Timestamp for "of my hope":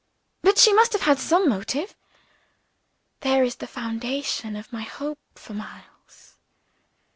4.55-5.19